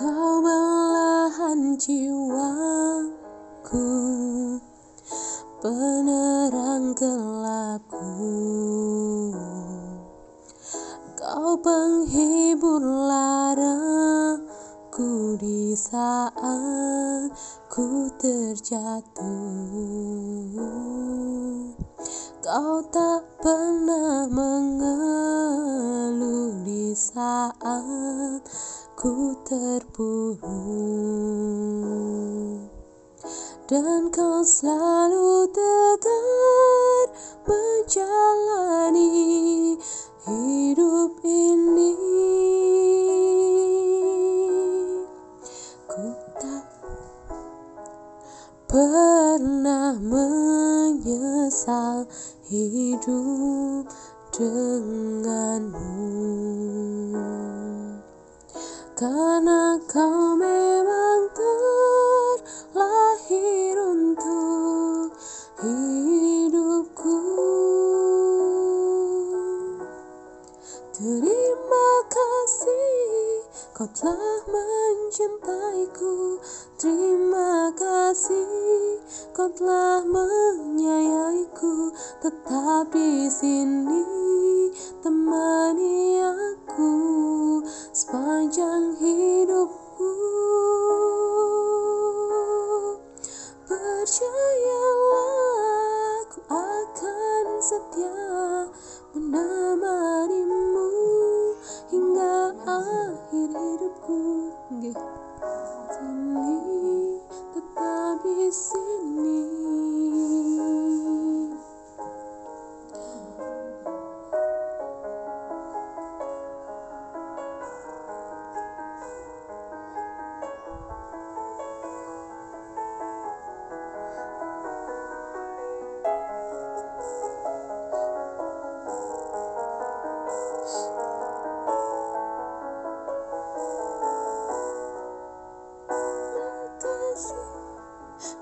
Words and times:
Kau 0.00 0.40
belahan 0.40 1.76
jiwaku 1.76 3.20
Penerang 5.60 6.96
gelapku. 6.96 8.16
Kau 11.20 11.52
penghibur 11.60 12.80
laraku 12.80 14.40
Di 15.36 15.76
saat 15.76 17.28
ku 17.68 18.08
terjatuh. 18.16 19.20
Kau 22.40 22.80
tak 22.88 23.20
pernah 23.44 24.24
mengeluh 24.32 25.36
di 26.64 26.96
saat 26.96 28.40
ku 29.00 29.32
terpuruk 29.48 30.44
Dan 33.64 34.12
kau 34.12 34.44
selalu 34.44 35.48
tegar 35.56 37.08
menjalani 37.48 39.08
hidup 40.28 41.16
ini. 41.24 41.96
Ku 45.88 46.12
tak 46.36 46.68
pernah 48.68 49.96
menyesal 49.96 51.24
hidup 52.52 53.88
denganmu 54.28 55.88
karena 59.00 59.80
kau 59.88 60.36
memang 60.36 61.32
terlahir 62.76 63.72
untuk 63.80 65.16
hidupku 65.56 67.16
Terima 70.92 71.88
kasih 72.12 73.40
kau 73.72 73.88
telah 73.88 74.44
mencintaiku 74.44 76.36
Terima 76.76 77.72
kasih 77.72 79.00
kau 79.32 79.48
telah 79.48 80.04
menyayangiku 80.04 81.88
Tetap 82.20 82.92
di 82.92 83.32
sini 83.32 84.49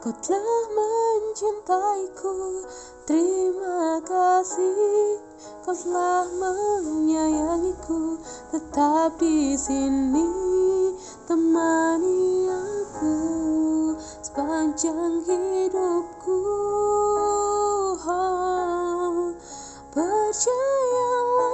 Kau 0.09 0.17
telah 0.25 0.65
mencintaiku. 0.73 2.65
Terima 3.05 4.01
kasih. 4.01 5.21
Kau 5.61 5.77
telah 5.77 6.25
menyayangiku 6.33 8.17
Tetap 8.49 9.21
di 9.21 9.53
sini. 9.53 10.25
Temani 11.29 12.49
aku 12.49 13.21
Sepanjang 14.25 15.29
hidupku. 15.29 16.41
Oh, 18.09 19.37
Percayalah 19.93 21.53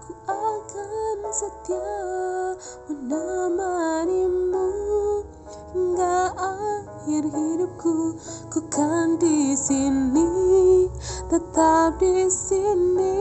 Ku 0.00 0.16
akan 0.32 1.28
setia 1.28 2.56
Menemanimu 2.88 3.79
akhir 7.10 7.26
hidupku 7.26 8.14
ku 8.54 8.60
kan 8.70 9.18
di 9.18 9.58
sini 9.58 10.86
tetap 11.26 11.98
di 11.98 12.30
sini. 12.30 13.18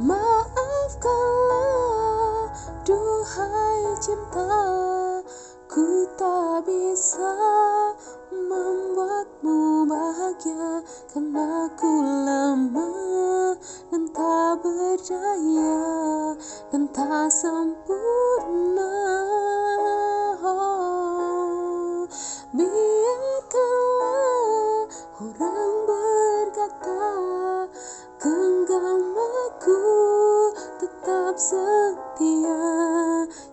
Maafkanlah 0.00 0.96
duhai 2.88 3.84
cinta 4.00 4.64
ku 5.68 6.08
tak 6.16 6.64
bisa 6.64 7.36
membuatmu 8.32 9.84
bahagia 9.84 10.80
karena 11.12 11.68
ku 11.76 12.00
lemah 12.00 13.60
dan 13.92 14.08
tak 14.08 14.64
berdaya 14.64 15.49
setia 31.40 32.60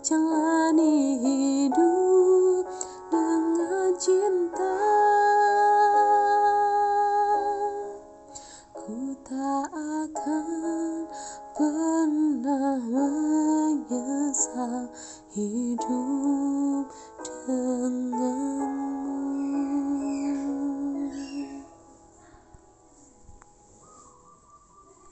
jalani 0.04 1.24
hidup 1.24 2.68
dengan 3.08 3.96
cinta. 3.96 4.76
Ku 8.76 9.16
tak 9.24 9.72
akan 9.72 11.08
pernah 11.56 12.76
menyesal 12.92 14.92
hidup 15.32 16.92
dengan 17.24 18.37